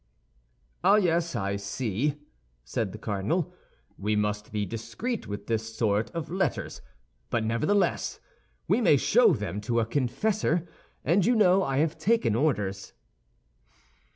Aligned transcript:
"Ah, 0.83 0.95
yes, 0.95 1.35
I 1.35 1.57
see," 1.57 2.15
said 2.63 2.91
the 2.91 2.97
cardinal; 2.97 3.53
"we 3.99 4.15
must 4.15 4.51
be 4.51 4.65
discreet 4.65 5.27
with 5.27 5.45
this 5.45 5.75
sort 5.77 6.09
of 6.15 6.31
letters; 6.31 6.81
but 7.29 7.43
nevertheless, 7.43 8.19
we 8.67 8.81
may 8.81 8.97
show 8.97 9.31
them 9.33 9.61
to 9.61 9.79
a 9.79 9.85
confessor, 9.85 10.67
and 11.05 11.23
you 11.23 11.35
know 11.35 11.61
I 11.61 11.77
have 11.77 11.99
taken 11.99 12.33
orders." 12.33 12.93